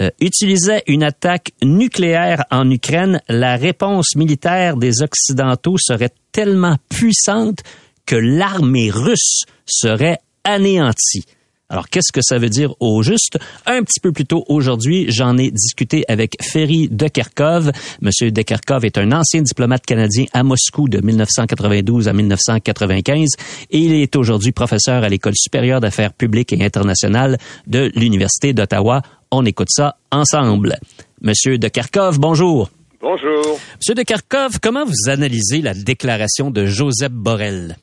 [0.01, 7.65] euh, utilisaient une attaque nucléaire en Ukraine, la réponse militaire des Occidentaux serait tellement puissante
[8.07, 11.25] que l'armée russe serait anéantie.
[11.71, 13.39] Alors, qu'est-ce que ça veut dire au juste?
[13.65, 17.71] Un petit peu plus tôt aujourd'hui, j'en ai discuté avec Ferry Dekerkov.
[18.01, 23.29] Monsieur Dekerkov est un ancien diplomate canadien à Moscou de 1992 à 1995
[23.71, 29.03] et il est aujourd'hui professeur à l'École supérieure d'affaires publiques et internationales de l'Université d'Ottawa.
[29.31, 30.77] On écoute ça ensemble.
[31.23, 32.69] Monsieur Dekerkov, bonjour.
[33.01, 33.61] Bonjour.
[33.77, 37.77] Monsieur Dekerkov, comment vous analysez la déclaration de Joseph Borrell?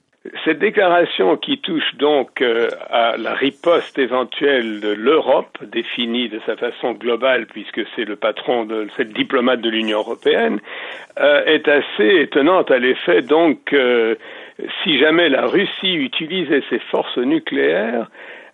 [0.44, 6.56] Cette déclaration qui touche donc euh, à la riposte éventuelle de l'Europe, définie de sa
[6.56, 10.60] façon globale puisque c'est le patron de c'est le diplomate de l'Union européenne,
[11.20, 14.16] euh, est assez étonnante à l'effet donc euh,
[14.84, 18.08] si jamais la Russie utilisait ses forces nucléaires,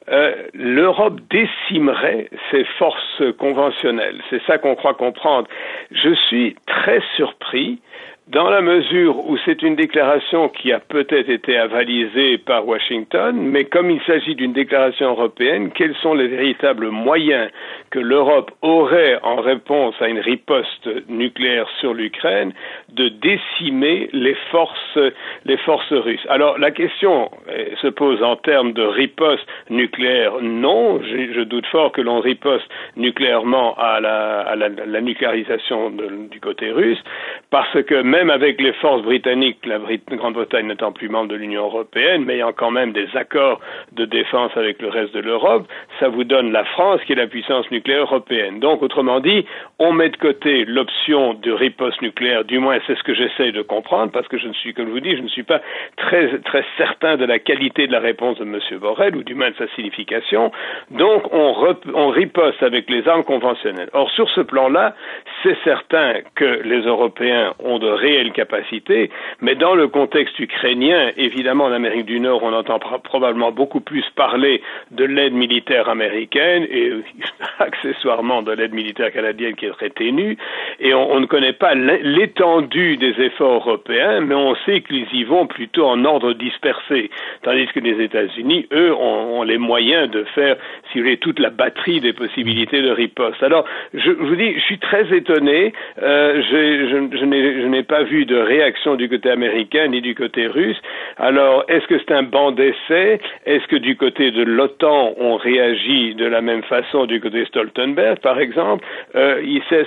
[0.09, 4.21] euh, l'Europe décimerait ses forces conventionnelles.
[4.29, 5.47] C'est ça qu'on croit comprendre.
[5.91, 7.79] Je suis très surpris
[8.27, 13.65] dans la mesure où c'est une déclaration qui a peut-être été avalisée par Washington, mais
[13.65, 17.51] comme il s'agit d'une déclaration européenne, quels sont les véritables moyens
[17.91, 22.53] que l'Europe aurait en réponse à une riposte nucléaire sur l'Ukraine
[22.93, 24.99] de décimer les forces,
[25.43, 26.25] les forces russes?
[26.29, 30.35] Alors la question euh, se pose en termes de riposte nucléaire.
[30.41, 35.91] Non, je, doute fort que l'on riposte nucléairement à la, à la, la nucléarisation
[36.31, 37.03] du côté russe,
[37.49, 39.79] parce que même avec les forces britanniques, la
[40.11, 43.59] Grande-Bretagne n'étant plus membre de l'Union européenne, mais ayant quand même des accords
[43.93, 45.65] de défense avec le reste de l'Europe,
[45.99, 48.59] ça vous donne la France qui est la puissance nucléaire européenne.
[48.59, 49.47] Donc, autrement dit,
[49.79, 53.63] on met de côté l'option de riposte nucléaire, du moins c'est ce que j'essaie de
[53.63, 55.61] comprendre, parce que je ne suis, comme je vous dis, je ne suis pas
[55.97, 58.59] très, très certain de la qualité de la réponse de M.
[58.79, 60.51] Borrell, ou du moins de sa signification.
[60.91, 63.89] Donc, on, on riposte avec les armes conventionnelles.
[63.93, 64.93] Or, sur ce plan-là,
[65.41, 69.09] c'est certain que les Européens ont de réelles capacités,
[69.41, 74.03] mais dans le contexte ukrainien, évidemment, en Amérique du Nord, on entend probablement beaucoup plus
[74.15, 74.61] parler
[74.91, 76.91] de l'aide militaire américaine et
[77.59, 80.37] accessoirement de l'aide militaire canadienne qui est très ténue,
[80.79, 85.47] et on, ne connaît pas l'étendue des efforts européens, mais on sait qu'ils y vont
[85.47, 87.09] plutôt en ordre dispersé,
[87.43, 90.57] tandis que les États-Unis, eux, ont, les moyens de faire,
[90.91, 93.41] si vous voulez, toute la batterie des possibilités de riposte.
[93.43, 98.35] Alors, je, vous dis, je suis très étonné, euh, je, je n'ai pas vu de
[98.35, 100.77] réaction du côté américain ni du côté russe.
[101.17, 103.19] Alors, est-ce que c'est un banc d'essai?
[103.45, 108.17] Est-ce que du côté de l'OTAN, on réagit de la même façon du côté Stoltenberg,
[108.19, 108.83] par exemple?
[109.15, 109.41] Euh,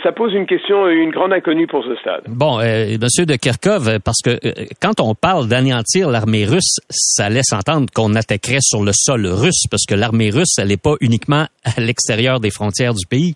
[0.05, 2.23] Ça pose une question, une grande inconnue pour ce stade.
[2.29, 7.29] Bon, euh, Monsieur de Kerkov, parce que euh, quand on parle d'anéantir l'armée russe, ça
[7.29, 10.95] laisse entendre qu'on attaquerait sur le sol russe, parce que l'armée russe, elle n'est pas
[11.01, 13.35] uniquement à l'extérieur des frontières du pays.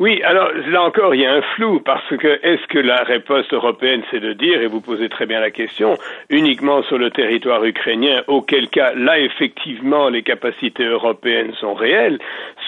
[0.00, 3.52] Oui, alors là encore, il y a un flou parce que est-ce que la riposte
[3.52, 5.98] européenne, c'est de dire, et vous posez très bien la question,
[6.30, 12.18] uniquement sur le territoire ukrainien, auquel cas là effectivement les capacités européennes sont réelles.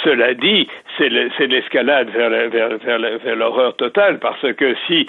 [0.04, 0.68] Cela dit,
[0.98, 5.08] c'est l'escalade vers l'horreur totale parce que si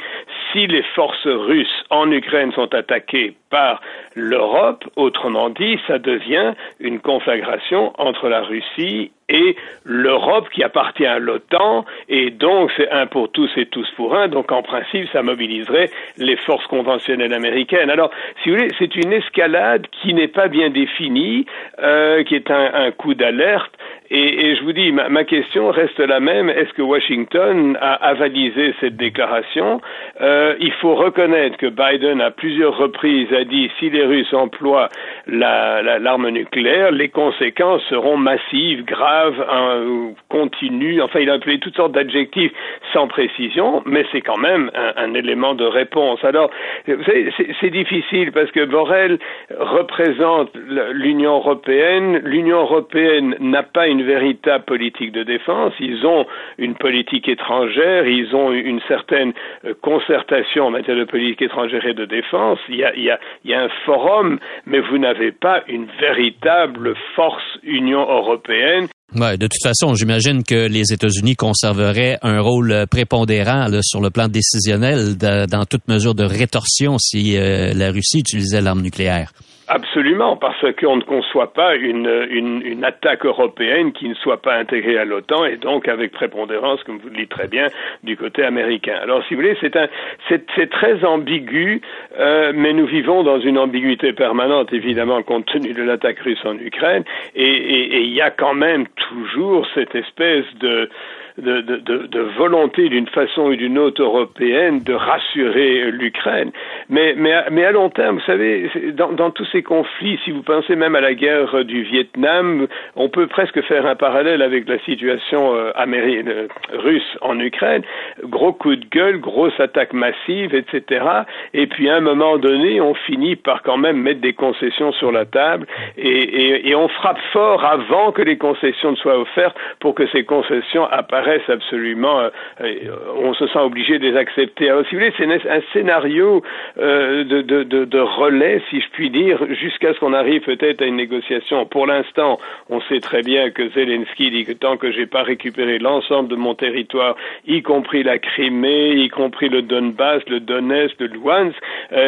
[0.53, 3.81] si les forces russes en Ukraine sont attaquées par
[4.15, 11.17] l'Europe, autrement dit, ça devient une conflagration entre la Russie et l'Europe qui appartient à
[11.17, 15.23] l'OTAN, et donc c'est un pour tous et tous pour un, donc en principe ça
[15.23, 17.89] mobiliserait les forces conventionnelles américaines.
[17.89, 18.11] Alors,
[18.41, 21.45] si vous voulez, c'est une escalade qui n'est pas bien définie,
[21.79, 23.71] euh, qui est un, un coup d'alerte,
[24.09, 26.49] et, je vous dis, ma, question reste la même.
[26.49, 29.81] Est-ce que Washington a avalisé cette déclaration?
[30.21, 34.89] Euh, Il faut reconnaître que Biden, à plusieurs reprises, a dit si les Russes emploient
[35.27, 41.01] l'arme la, nucléaire, les conséquences seront massives, graves, hein, continues.
[41.01, 42.51] Enfin, il a appelé toutes sortes d'adjectifs
[42.91, 46.23] sans précision, mais c'est quand même un, élément de réponse.
[46.23, 46.49] Alors,
[46.85, 49.19] c'est difficile parce que Borrell
[49.57, 50.51] représente
[50.91, 52.21] l'Union européenne.
[52.23, 55.73] L'Union européenne n'a pas véritable politique de défense.
[55.79, 56.25] Ils ont
[56.57, 59.33] une politique étrangère, ils ont une certaine
[59.65, 62.59] euh, concertation en matière de politique étrangère et de défense.
[62.69, 63.19] Il y a,
[63.59, 68.87] un forum, mais vous n'avez pas une véritable force Union européenne.
[69.15, 74.09] Ouais, de toute façon, j'imagine que les États-Unis conserveraient un rôle prépondérant là, sur le
[74.09, 79.31] plan décisionnel dans toute mesure de rétorsion si euh, la Russie utilisait l'arme nucléaire.
[79.69, 84.97] Absolument, parce qu'on ne conçoit pas une, une, attaque européenne qui ne soit pas intégrée
[84.97, 87.67] à l'OTAN et donc avec prépondérance, comme vous le dites très bien,
[88.03, 88.99] du côté américain.
[89.01, 89.87] Alors, si vous voulez, c'est un,
[90.27, 91.81] c'est, très ambigu,
[92.19, 96.57] euh, mais nous vivons dans une ambiguïté permanente, évidemment, compte tenu de l'attaque russe en
[96.57, 100.89] Ukraine, et il y a quand même toujours cette espèce de
[101.37, 106.51] de, volonté d'une façon ou d'une autre européenne de rassurer l'Ukraine.
[106.89, 110.95] Mais, mais, à long terme, vous savez, dans, tous ces conflits, si vous pensez même
[110.95, 115.71] à la guerre du Vietnam, on peut presque faire un parallèle avec la situation euh,
[115.75, 117.83] américaine, euh, russe en Ukraine.
[118.23, 121.05] Gros coup de gueule, grosse attaque massive, etc.
[121.53, 125.11] Et puis à un moment donné, on finit par quand même mettre des concessions sur
[125.11, 125.65] la table
[125.97, 130.05] et, et, et on frappe fort avant que les concessions ne soient offertes pour que
[130.07, 132.29] ces concessions apparaissent paraissent absolument, euh,
[132.61, 134.69] euh, on se sent obligé de les accepter.
[134.69, 136.43] Alors, si vous voulez, c'est un scénario
[136.77, 140.85] euh, de, de, de, relais, si je puis dire, jusqu'à ce qu'on arrive peut-être à
[140.85, 141.65] une négociation.
[141.65, 145.79] Pour l'instant, on sait très bien que Zelensky dit que tant que j'ai pas récupéré
[145.79, 147.15] l'ensemble de mon territoire,
[147.47, 151.55] y compris la Crimée, y compris le Donbass, le Donetsk, le Luhansk,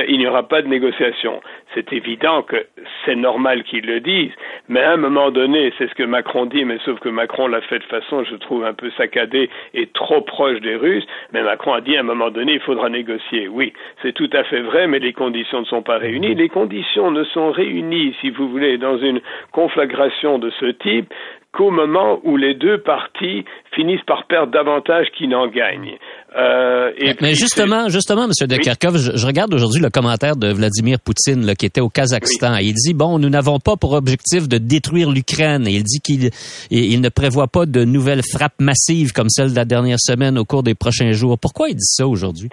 [0.07, 1.41] il n'y aura pas de négociation.
[1.73, 2.65] C'est évident que
[3.05, 4.33] c'est normal qu'ils le disent,
[4.67, 7.61] mais à un moment donné, c'est ce que Macron dit, mais sauf que Macron l'a
[7.61, 11.05] fait de façon, je trouve, un peu sacrée saccadé et trop proche des Russes.
[11.31, 13.47] Mais Macron a dit à un moment donné, il faudra négocier.
[13.47, 16.35] Oui, c'est tout à fait vrai, mais les conditions ne sont pas réunies.
[16.35, 21.13] Les conditions ne sont réunies, si vous voulez, dans une conflagration de ce type
[21.55, 25.97] qu'au moment où les deux parties finissent par perdre davantage qu'ils n'en gagnent.
[26.37, 30.99] Euh, et mais justement, justement, Monsieur de Kerkov, je, regarde aujourd'hui le commentaire de Vladimir
[30.99, 32.57] Poutine là, qui était au Kazakhstan.
[32.57, 35.65] Il dit bon, nous n'avons pas pour objectif de détruire l'Ukraine.
[35.67, 36.29] Il dit qu'il
[36.69, 40.45] il ne prévoit pas de nouvelles frappes massives comme celle de la dernière semaine au
[40.45, 41.37] cours des prochains jours.
[41.39, 42.49] Pourquoi il dit ça aujourd'hui?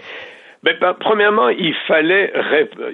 [0.65, 2.33] Ben, ben, premièrement, il fallait,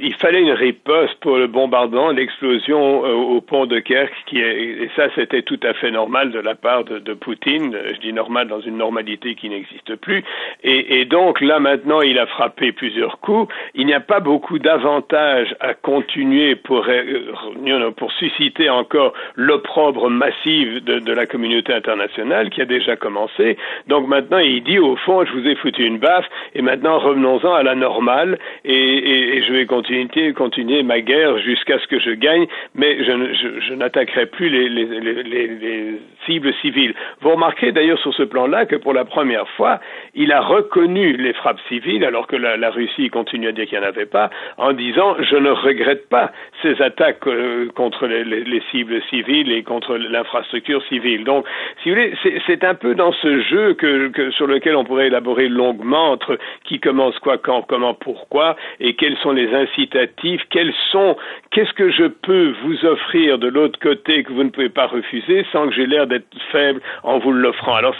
[0.00, 4.85] il fallait une riposte pour le bombardement, l'explosion euh, au pont de Kerk, qui est,
[4.85, 8.14] et ça c'était tout à fait normal de la part de, de Poutine, je dis
[8.14, 10.24] normal dans une normalité qui n'existe plus,
[10.64, 14.59] et, et, donc là maintenant il a frappé plusieurs coups, il n'y a pas beaucoup
[14.59, 22.48] d'avantages à continuer pour, euh, pour susciter encore l'opprobre massif de, de la communauté internationale
[22.48, 25.98] qui a déjà commencé, donc maintenant il dit au fond je vous ai foutu une
[25.98, 31.79] baffe, et maintenant revenons-en à la normale et, je vais continuer, continuer ma guerre jusqu'à
[31.79, 36.94] ce que je gagne, mais je, n'attaquerai plus les, les, les, les, cibles civiles.
[37.21, 39.81] Vous remarquez d'ailleurs sur ce plan-là que pour la première fois,
[40.14, 43.85] il a reconnu les frappes civiles alors que la, Russie continue à dire qu'il n'y
[43.85, 48.62] en avait pas, en disant je ne regrette pas ces attaques euh, contre les, les,
[48.71, 51.25] cibles civiles et contre l'infrastructure civile.
[51.25, 51.47] Donc,
[51.83, 52.12] si vous voulez,
[52.47, 56.79] c'est un peu dans ce jeu que, sur lequel on pourrait élaborer longuement entre qui
[56.81, 61.17] commence quoi comment, pourquoi, et quels sont les incitatifs, quels sont,
[61.51, 65.45] qu'est-ce que je peux vous offrir de l'autre côté que vous ne pouvez pas refuser
[65.53, 67.75] sans que j'ai l'air d'être faible en vous l'offrant.
[67.75, 67.95] Alors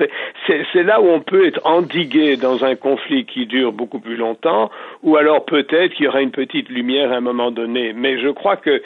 [0.47, 4.71] c'est là où on peut être endigué dans un conflit qui dure beaucoup plus longtemps,
[5.03, 7.93] ou alors peut-être qu'il y aura une petite lumière à un moment donné.
[7.93, 8.83] Mais je crois que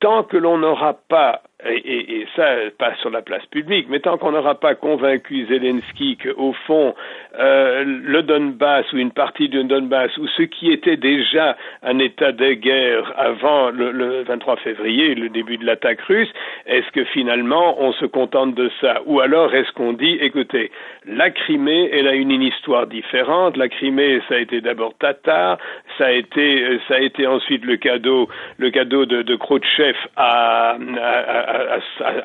[0.00, 4.32] tant que l'on n'aura pas et, ça pas sur la place publique, mais tant qu'on
[4.32, 6.94] n'aura pas convaincu Zelensky qu'au fond,
[7.38, 12.32] euh, le Donbass ou une partie du Donbass ou ce qui était déjà un état
[12.32, 16.30] de guerre avant le, le 23 février, le début de l'attaque russe,
[16.66, 19.00] est-ce que finalement on se contente de ça?
[19.06, 20.70] Ou alors est-ce qu'on dit, écoutez,
[21.06, 23.56] la Crimée, elle a une, histoire différente.
[23.56, 25.58] La Crimée, ça a été d'abord tatar,
[25.98, 30.78] ça a été, ça a été ensuite le cadeau, le cadeau de, de Khrouchtchev à,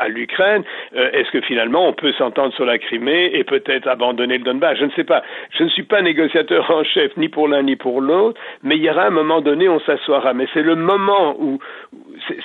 [0.07, 0.63] l'Ukraine,
[0.95, 4.77] euh, est-ce que finalement on peut s'entendre sur la Crimée et peut-être abandonner le Donbass?
[4.79, 5.23] Je ne sais pas.
[5.57, 8.83] Je ne suis pas négociateur en chef ni pour l'un ni pour l'autre, mais il
[8.83, 10.33] y aura un moment donné, on s'assoira.
[10.33, 11.59] Mais c'est le moment où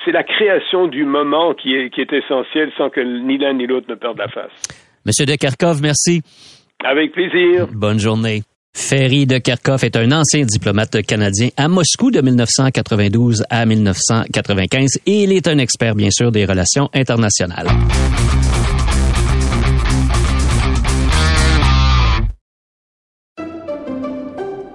[0.05, 3.67] c'est la création du moment qui est, qui est essentielle sans que ni l'un ni
[3.67, 4.51] l'autre ne perdent la face.
[5.05, 6.21] Monsieur de merci.
[6.83, 7.67] Avec plaisir.
[7.73, 8.41] Bonne journée.
[8.91, 15.23] Ferry de Kerkhoff est un ancien diplomate canadien à Moscou de 1992 à 1995 et
[15.23, 17.67] il est un expert, bien sûr, des relations internationales.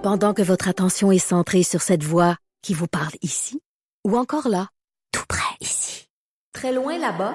[0.03, 3.61] Pendant que votre attention est centrée sur cette voix qui vous parle ici,
[4.07, 4.69] ou encore là,
[5.13, 6.07] tout près ici,
[6.55, 7.35] très loin là-bas,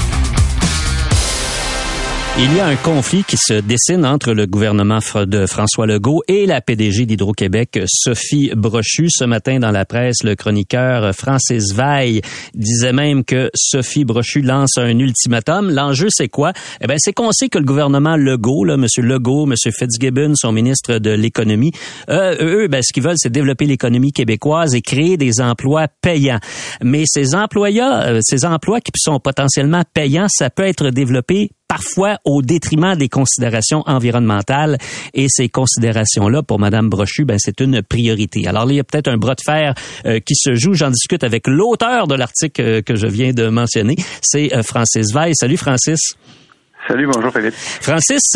[2.39, 6.45] Il y a un conflit qui se dessine entre le gouvernement de François Legault et
[6.45, 9.09] la PDG d'Hydro-Québec, Sophie Brochu.
[9.09, 12.21] Ce matin, dans la presse, le chroniqueur Francis Veil
[12.55, 15.71] disait même que Sophie Brochu lance un ultimatum.
[15.71, 16.53] L'enjeu, c'est quoi?
[16.79, 18.87] Eh ben, c'est qu'on sait que le gouvernement Legault, là, M.
[18.97, 19.53] Legault, M.
[19.71, 21.73] Fitzgibbon, son ministre de l'économie,
[22.09, 26.39] euh, eux, ben, ce qu'ils veulent, c'est développer l'économie québécoise et créer des emplois payants.
[26.81, 32.17] Mais ces employeurs, euh, ces emplois qui sont potentiellement payants, ça peut être développé parfois
[32.25, 34.77] au détriment des considérations environnementales.
[35.13, 38.45] Et ces considérations-là, pour Madame Brochu, ben, c'est une priorité.
[38.45, 39.73] Alors là, il y a peut-être un bras de fer
[40.05, 40.73] euh, qui se joue.
[40.73, 43.95] J'en discute avec l'auteur de l'article euh, que je viens de mentionner.
[44.21, 45.33] C'est euh, Francis Veil.
[45.33, 46.15] Salut, Francis.
[46.89, 47.53] Salut, bonjour Philippe.
[47.53, 48.31] Francis,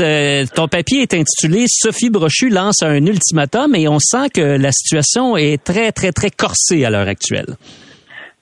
[0.54, 5.36] ton papier est intitulé Sophie Brochu lance un ultimatum et on sent que la situation
[5.36, 7.58] est très, très, très corsée à l'heure actuelle.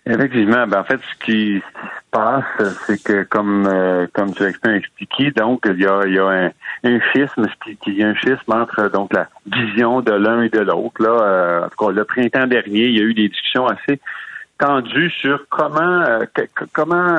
[0.05, 1.61] Effectivement, ben en fait, ce qui
[2.13, 6.19] passe, c'est que comme euh, comme tu as expliqué, donc il y a, il y
[6.19, 6.51] a un,
[6.83, 7.47] un schisme,
[7.87, 11.01] il y a un schisme entre donc la vision de l'un et de l'autre.
[11.01, 13.99] Là, euh, en tout cas, le printemps dernier, il y a eu des discussions assez
[14.59, 16.25] tendues sur comment euh,
[16.71, 17.17] comment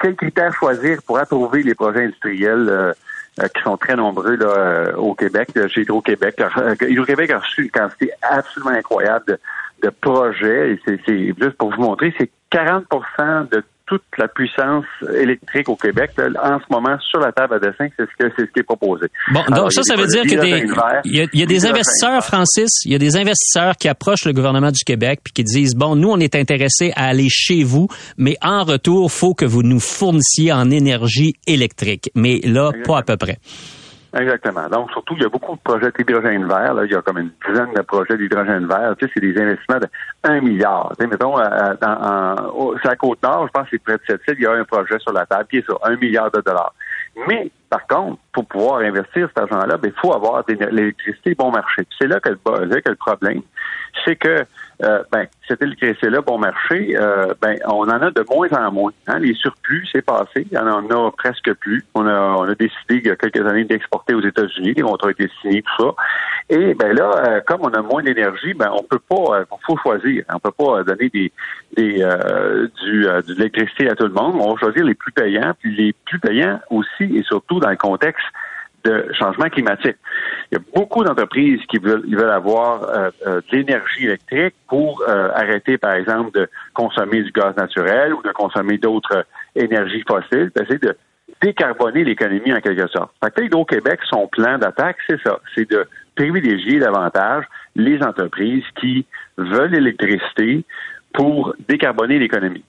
[0.00, 2.94] quels critères choisir pour approuver les projets industriels
[3.40, 6.40] euh, qui sont très nombreux là, euh, au Québec, euh, chez Hydro-Québec.
[6.40, 9.38] Euh, Hydro-Québec a reçu une quantité absolument incroyable de,
[9.84, 10.72] de projets.
[10.72, 14.84] Et c'est juste pour vous montrer, c'est 40% de toute la puissance
[15.20, 18.32] électrique au Québec, là, en ce moment, sur la table à dessin, c'est ce, que,
[18.36, 19.08] c'est ce qui est proposé.
[19.32, 20.64] Bon, Alors, donc ça, ça veut dire que des,
[21.04, 22.22] il y a, il y a des investisseurs.
[22.22, 25.74] Francis, il y a des investisseurs qui approchent le gouvernement du Québec puis qui disent
[25.74, 29.64] bon, nous on est intéressés à aller chez vous, mais en retour, faut que vous
[29.64, 32.12] nous fournissiez en énergie électrique.
[32.14, 33.38] Mais là, pas à peu près.
[34.12, 34.68] Exactement.
[34.68, 36.74] Donc, surtout, il y a beaucoup de projets d'hydrogène vert.
[36.74, 36.84] Là.
[36.84, 38.94] Il y a comme une dizaine de projets d'hydrogène vert.
[38.98, 39.86] Tu sais, c'est des investissements de
[40.24, 40.92] 1 milliard.
[40.98, 44.22] Tu sais, mettons, à, au- sur la Côte-Nord, je pense que c'est près de cette
[44.26, 46.40] île, il y a un projet sur la table qui est sur 1 milliard de
[46.40, 46.74] dollars.
[47.28, 51.52] Mais, par contre, pour pouvoir investir cet argent-là, ben, il faut avoir de l'électricité bon
[51.52, 51.86] marché.
[52.00, 53.42] C'est là que le, là que le problème,
[54.04, 54.44] c'est que
[54.82, 58.92] euh, ben, cette électricité-là bon marché, euh, ben, on en a de moins en moins.
[59.06, 59.18] Hein.
[59.18, 60.46] Les surplus, c'est passé.
[60.50, 61.84] Y en a presque plus.
[61.94, 64.74] On a, on a décidé il y a quelques années d'exporter aux États-Unis.
[64.74, 65.94] Les contrats ont été signés, tout ça.
[66.48, 69.76] Et ben là, euh, comme on a moins d'énergie, ben on peut pas, il faut
[69.76, 70.24] choisir.
[70.32, 71.32] On peut pas donner des,
[71.76, 71.94] des
[72.82, 74.36] du, de l'électricité à tout le monde.
[74.40, 77.76] On va choisir les plus payants, puis les plus payants aussi et surtout dans le
[77.76, 78.24] contexte
[78.84, 79.96] de changement climatique.
[80.50, 84.54] Il y a beaucoup d'entreprises qui veulent, ils veulent avoir euh, euh, de l'énergie électrique
[84.68, 90.02] pour euh, arrêter, par exemple, de consommer du gaz naturel ou de consommer d'autres énergies
[90.08, 90.96] fossiles, essayer de
[91.42, 93.12] décarboner l'économie en quelque sorte.
[93.22, 95.38] Fait que Hydro-Québec, son plan d'attaque, c'est ça.
[95.54, 97.44] C'est de privilégier davantage
[97.76, 99.06] les entreprises qui
[99.38, 100.64] veulent l'électricité
[101.12, 102.64] pour décarboner l'économie.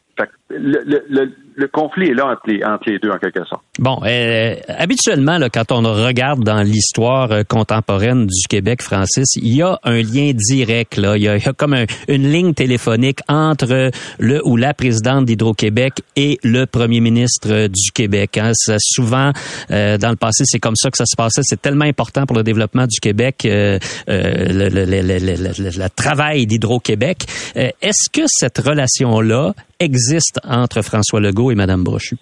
[0.49, 3.61] Le, le, le, le conflit est là entre les, deux, en quelque sorte.
[3.79, 9.61] Bon, euh, habituellement, quand on regarde dans l'histoire euh, contemporaine du Québec, Francis, il y
[9.61, 10.97] a un lien direct.
[10.97, 16.39] Il, y a, comme un- une ligne téléphonique entre le ou la présidente d'Hydro-Québec et
[16.43, 18.37] le premier ministre euh, du Québec.
[18.37, 18.51] Hein.
[18.79, 19.31] Souvent,
[19.69, 21.41] dans le passé, c'est comme ça que ça se passait.
[21.43, 27.25] C'est tellement important pour le développement du Québec, le, le- travail d'Hydro-Québec.
[27.55, 32.15] Est-ce que cette relation-là existe entre François Legault et Mme Brochu?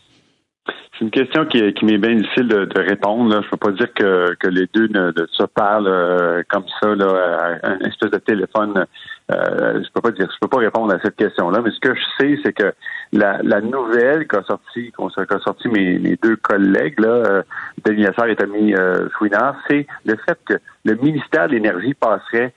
[0.99, 3.41] C'est une question qui, qui m'est bien difficile de, répondre.
[3.41, 7.71] Je peux pas dire que, que les deux ne, se parlent euh, comme ça, à
[7.71, 8.85] un espèce de téléphone.
[9.31, 11.61] Euh, je peux pas dire, je peux pas répondre à cette question-là.
[11.63, 12.73] Mais ce que je sais, c'est que
[13.13, 17.43] la, nouvelle qu'a sorti, qu'a sorti mes, deux collègues, là, euh,
[17.85, 18.73] Denis et Tommy
[19.17, 22.53] Chouinard, c'est le fait que le ministère de l'Énergie passerait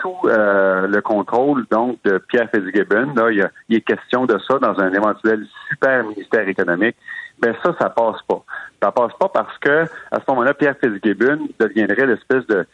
[0.00, 3.14] sous euh, le contrôle donc de Pierre Fitzgibbon.
[3.14, 6.96] Là, il, y a, il est question de ça dans un éventuel super ministère économique.
[7.40, 8.42] Ben ça, ça passe pas.
[8.82, 12.66] Ça passe pas parce que à ce moment-là, Pierre Fitzgibbon deviendrait l'espèce de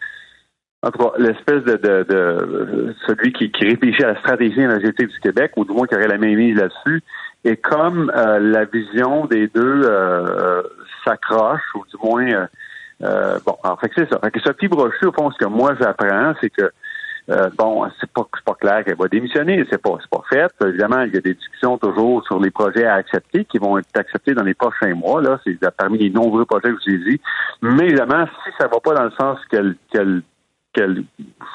[0.85, 5.09] en tout cas, l'espèce de, de, de celui qui, qui réfléchit à la stratégie énergétique
[5.09, 7.03] du Québec, ou du moins qui aurait la main mise là-dessus.
[7.44, 10.62] Et comme euh, la vision des deux euh,
[11.05, 12.46] s'accroche, ou du moins euh,
[13.03, 14.18] euh, bon, alors fait que c'est ça.
[14.20, 16.70] Fait que Sophie Brochu, au fond, ce que moi j'apprends, c'est que
[17.31, 20.53] euh, bon, c'est pas, pas clair qu'elle va démissionner, c'est pas, pas fait.
[20.67, 23.97] Évidemment, il y a des discussions toujours sur les projets à accepter qui vont être
[23.97, 25.23] acceptés dans les prochains mois.
[25.23, 27.21] Là, c'est parmi les nombreux projets que je vous ai dit.
[27.63, 30.23] Mais évidemment, si ça va pas dans le sens qu'elle qu'elle
[30.73, 31.05] qu'elle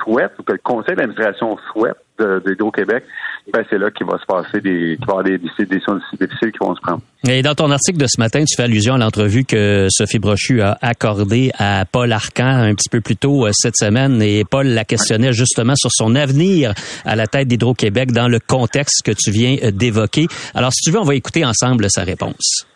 [0.03, 3.03] souhaite ou que le conseil d'administration souhaite de, de Hydro-Québec,
[3.51, 6.51] ben c'est là qu'il va se passer des, qu'il va y avoir des décisions difficiles
[6.51, 7.01] qui vont se prendre.
[7.27, 10.61] Et dans ton article de ce matin, tu fais allusion à l'entrevue que Sophie Brochu
[10.61, 14.67] a accordée à Paul Arcan un petit peu plus tôt euh, cette semaine et Paul
[14.67, 16.73] la questionnait justement sur son avenir
[17.05, 20.27] à la tête d'Hydro-Québec dans le contexte que tu viens euh, d'évoquer.
[20.53, 22.67] Alors, si tu veux, on va écouter ensemble sa réponse.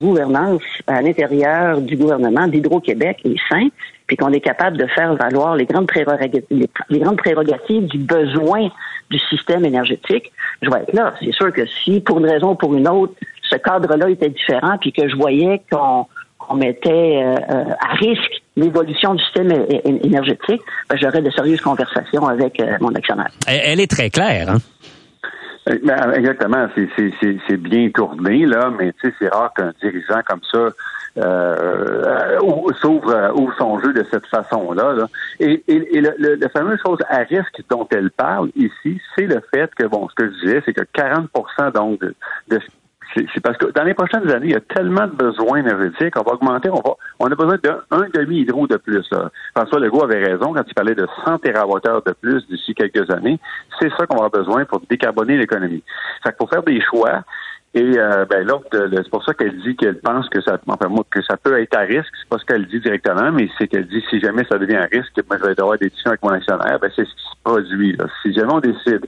[0.00, 3.68] gouvernance à l'intérieur du gouvernement d'Hydro-Québec est sain,
[4.06, 7.98] puis qu'on est capable de faire valoir les grandes prérogatives, les, les grandes prérogatives du
[7.98, 8.68] besoin
[9.10, 11.14] du système énergétique, je vais être là.
[11.20, 14.76] C'est sûr que si, pour une raison ou pour une autre, ce cadre-là était différent,
[14.80, 19.50] puis que je voyais qu'on mettait euh, à risque l'évolution du système
[19.84, 23.30] énergétique, ben, j'aurais de sérieuses conversations avec euh, mon actionnaire.
[23.46, 24.58] Elle, elle est très claire, hein?
[25.68, 30.42] Euh, ben, exactement, c'est, bien tourné, là, mais tu sais, c'est rare qu'un dirigeant comme
[30.52, 30.68] ça
[31.18, 34.92] euh, ou- s'ouvre, euh, ouvre son jeu de cette façon-là.
[34.94, 35.06] là.
[35.40, 39.70] Et, le, le- la fameuse chose à risque dont elle parle ici, c'est le fait
[39.74, 41.28] que, bon, ce que je disais, c'est que 40
[41.74, 42.14] donc de,
[42.48, 42.58] de
[43.14, 46.22] c'est parce que dans les prochaines années, il y a tellement de besoins énergétiques, on
[46.22, 49.08] va augmenter, on va, on a besoin d'un un demi-hydro de plus.
[49.54, 53.38] François Legault avait raison quand il parlait de 100 TWh de plus d'ici quelques années.
[53.78, 55.84] C'est ça qu'on va avoir besoin pour décarboner l'économie.
[56.38, 57.22] Faut faire des choix.
[57.76, 60.86] Et euh, ben l'autre, le- c'est pour ça qu'elle dit qu'elle pense que ça, enfin
[60.88, 62.12] moi, que ça peut être à risque.
[62.20, 64.86] C'est pas ce qu'elle dit directement, mais c'est qu'elle dit si jamais ça devient un
[64.92, 66.78] risque, moi, je vais avoir des discussions avec mon actionnaire.
[66.80, 67.96] Ben c'est ce qui se produit.
[67.96, 68.04] Là.
[68.22, 69.04] Si jamais on décide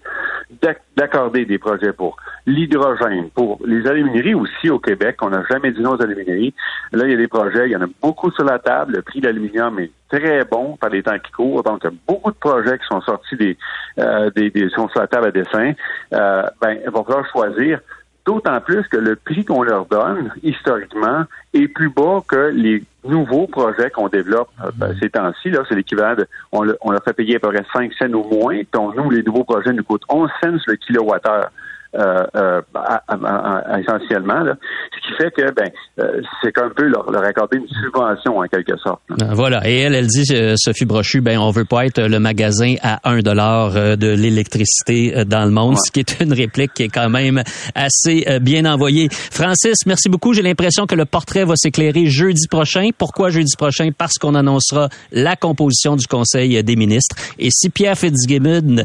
[0.60, 5.70] d'ac- d'accorder des projets pour l'hydrogène, pour les alumineries aussi au Québec, on n'a jamais
[5.70, 6.52] dit non aux alumineries.
[6.92, 8.94] Là, il y a des projets, il y en a beaucoup sur la table.
[8.96, 11.62] Le prix de l'aluminium est très bon par les temps qui courent.
[11.62, 13.56] Donc, il y a beaucoup de projets qui sont sortis des,
[14.00, 15.72] euh, des, des sont sur la table à dessin.
[16.14, 17.78] Euh, ben, il va falloir choisir.
[18.26, 21.24] D'autant plus que le prix qu'on leur donne, historiquement,
[21.54, 25.50] est plus bas que les nouveaux projets qu'on développe euh, ben, ces temps-ci.
[25.50, 28.60] Là, c'est l'équivalent de, on leur fait payer à peu près 5 cents au moins.
[28.72, 31.50] Donc, nous, les nouveaux projets nous coûtent 11 cents le kilowattheure.
[31.98, 34.54] Euh, euh, à- à- à- essentiellement, là.
[34.94, 38.42] ce qui fait que ben euh, c'est un peu leur, leur accorder une subvention en
[38.48, 39.00] quelque sorte.
[39.08, 39.28] là.
[39.30, 39.66] Euh, Voilà.
[39.66, 40.24] Et elle, elle dit,
[40.56, 45.44] Sophie Brochu, ben, on veut pas être le magasin à 1 dollar de l'électricité dans
[45.44, 47.42] le monde, ce qui est une réplique qui est quand même
[47.74, 49.08] assez bien envoyée.
[49.10, 50.34] Francis, merci beaucoup.
[50.34, 52.90] J'ai l'impression que le portrait va s'éclairer jeudi prochain.
[52.98, 53.88] Pourquoi jeudi prochain?
[53.96, 57.16] Parce qu'on annoncera la composition du Conseil des ministres.
[57.38, 58.82] Et si Pierre Fitzgibbon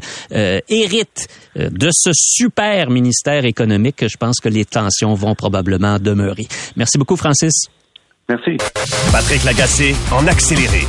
[0.69, 6.47] hérite de ce super ministère économique, je pense que les tensions vont probablement demeurer.
[6.75, 7.65] Merci beaucoup, Francis.
[8.29, 8.57] Merci.
[9.11, 10.81] Patrick Lagacé en accéléré.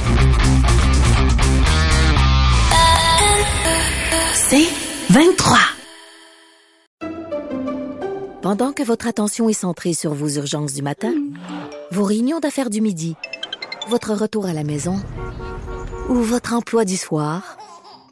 [4.35, 4.69] C'est
[5.11, 5.59] 23.
[8.43, 11.13] Pendant que votre attention est centrée sur vos urgences du matin,
[11.91, 13.17] vos réunions d'affaires du midi,
[13.89, 14.97] votre retour à la maison
[16.09, 17.57] ou votre emploi du soir,